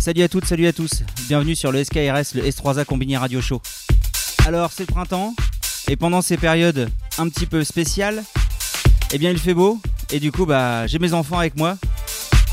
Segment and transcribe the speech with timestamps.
[0.00, 1.02] Salut à toutes, salut à tous.
[1.26, 3.60] Bienvenue sur le SKRS, le S3A Combiné Radio Show.
[4.46, 5.34] Alors, c'est le printemps,
[5.88, 8.22] et pendant ces périodes un petit peu spéciales,
[9.12, 9.80] eh bien, il fait beau,
[10.10, 11.76] et du coup, bah, j'ai mes enfants avec moi.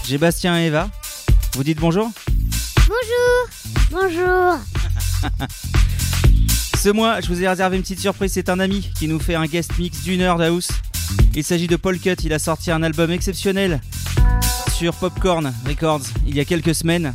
[0.08, 0.90] J'ai Bastien et Eva.
[1.54, 2.12] Vous dites bonjour
[2.88, 4.60] Bonjour Bonjour
[6.78, 8.34] Ce mois, je vous ai réservé une petite surprise.
[8.34, 10.68] C'est un ami qui nous fait un guest mix d'une heure d'house.
[11.36, 12.16] Il s'agit de Paul Cut.
[12.24, 13.82] Il a sorti un album exceptionnel
[14.74, 17.14] sur Popcorn Records il y a quelques semaines.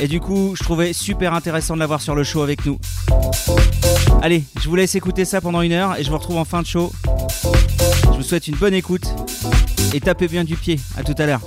[0.00, 2.78] Et du coup, je trouvais super intéressant de l'avoir sur le show avec nous.
[4.22, 6.62] Allez, je vous laisse écouter ça pendant une heure et je vous retrouve en fin
[6.62, 6.92] de show.
[8.04, 9.04] Je vous souhaite une bonne écoute
[9.92, 10.78] et tapez bien du pied.
[10.96, 11.40] À tout à l'heure.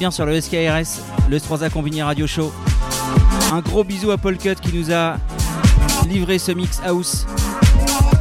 [0.00, 2.50] Bien sur le SKRS, le 3A Combini Radio Show.
[3.52, 5.18] Un gros bisou à Paul Cut qui nous a
[6.08, 7.26] livré ce mix house.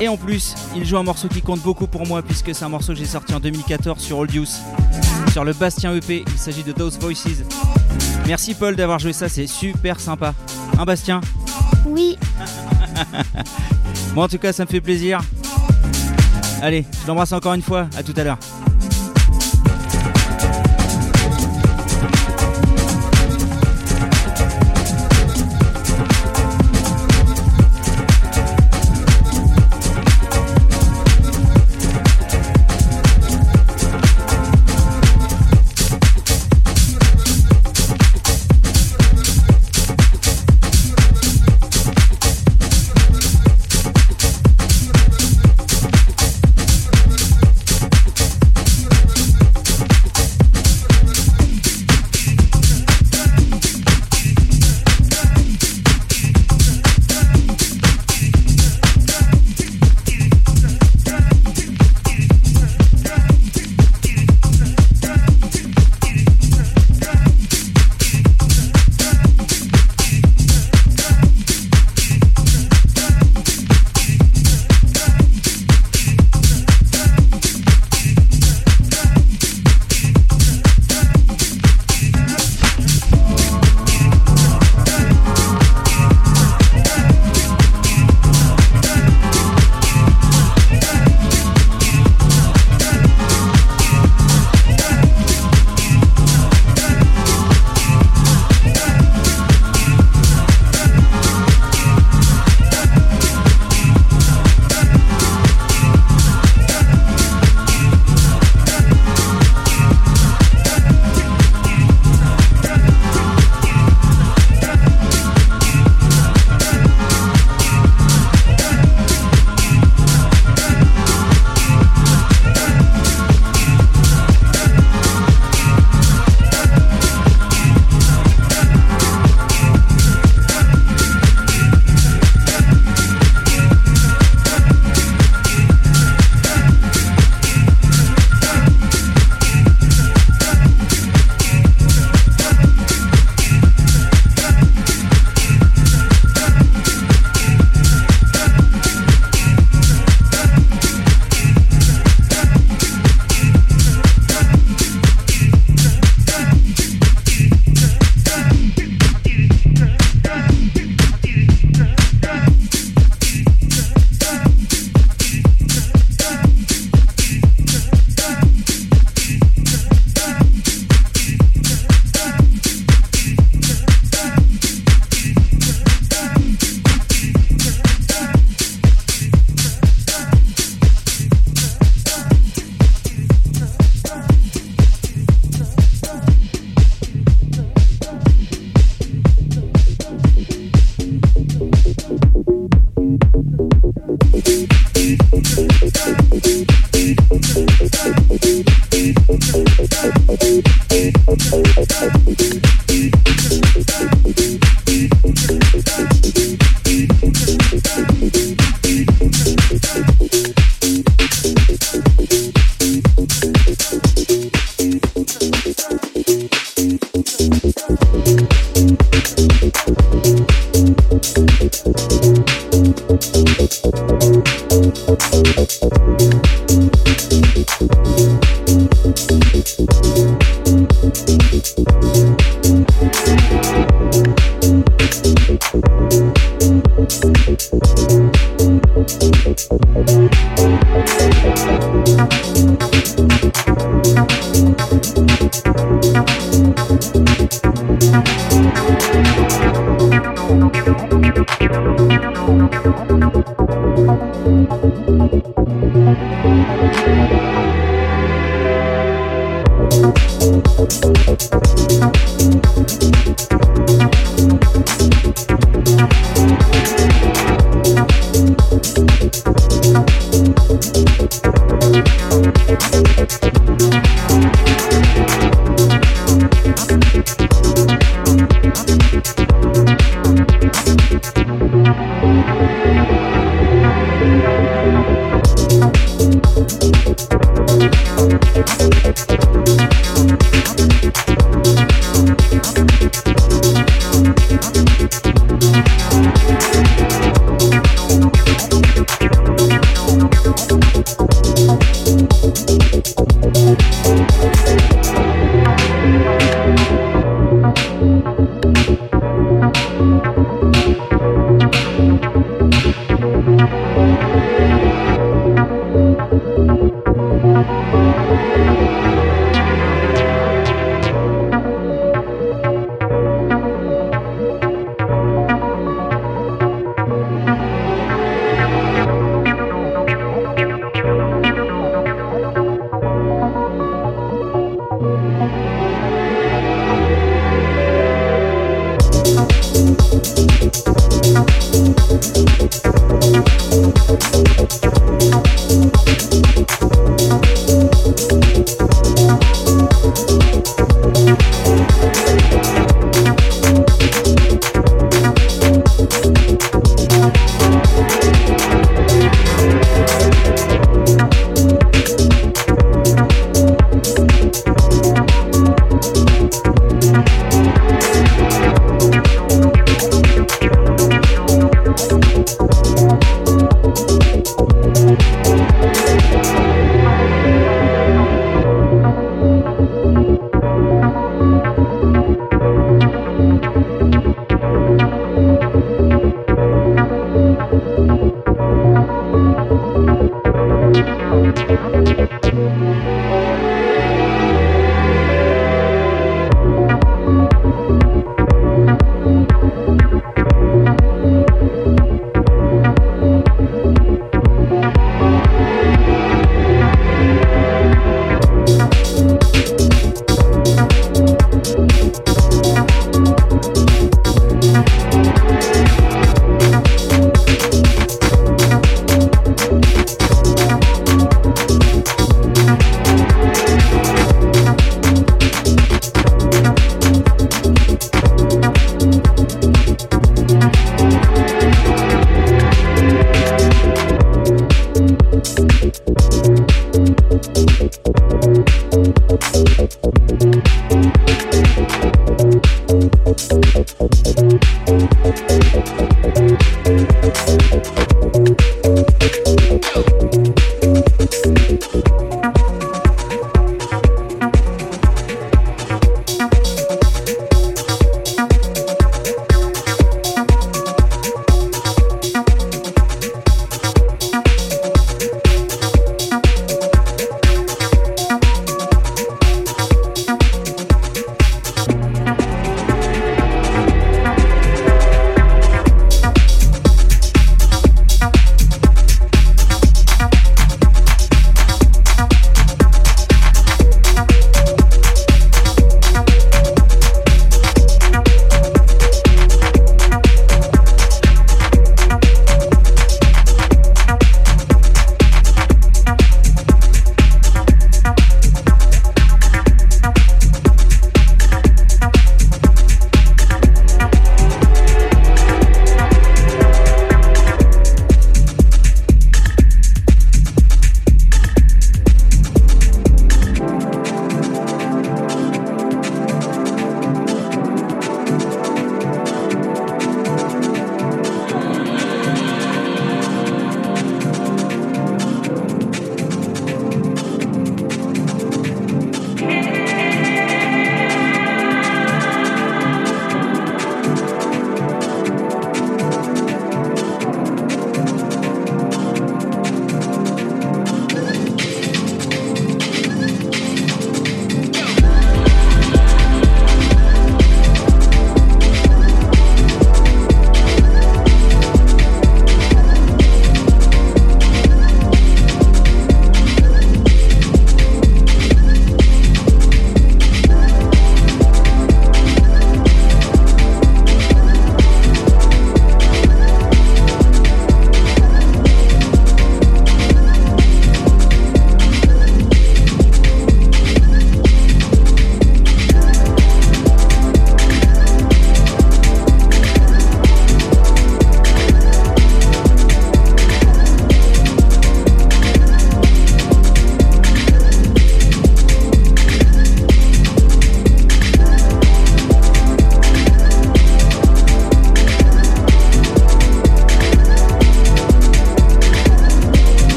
[0.00, 2.68] Et en plus, il joue un morceau qui compte beaucoup pour moi puisque c'est un
[2.68, 4.58] morceau que j'ai sorti en 2014 sur Old Use,
[5.30, 6.24] sur le Bastien EP.
[6.26, 7.44] Il s'agit de Those Voices.
[8.26, 10.34] Merci Paul d'avoir joué ça, c'est super sympa.
[10.76, 11.20] Hein Bastien?
[11.86, 12.18] Oui.
[14.16, 15.20] bon en tout cas ça me fait plaisir.
[16.62, 18.38] Allez, je l'embrasse encore une fois, à tout à l'heure.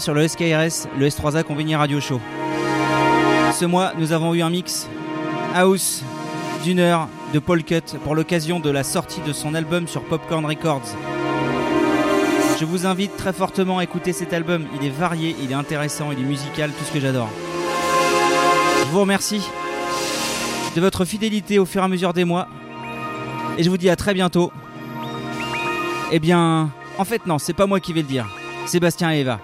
[0.00, 2.20] Sur le SKRS, le S3A Conveni Radio Show.
[3.52, 4.86] Ce mois, nous avons eu un mix
[5.54, 6.04] house
[6.62, 10.46] d'une heure de Paul Cut pour l'occasion de la sortie de son album sur Popcorn
[10.46, 10.94] Records.
[12.60, 14.66] Je vous invite très fortement à écouter cet album.
[14.80, 17.30] Il est varié, il est intéressant, il est musical, tout ce que j'adore.
[18.80, 19.42] Je vous remercie
[20.76, 22.46] de votre fidélité au fur et à mesure des mois.
[23.56, 24.52] Et je vous dis à très bientôt.
[26.12, 28.28] Eh bien, en fait non, c'est pas moi qui vais le dire.
[28.66, 29.40] Sébastien et Eva.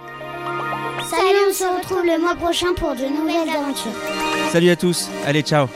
[1.55, 3.92] On se retrouve le mois prochain pour de nouvelles aventures.
[4.50, 5.68] Salut à tous, allez ciao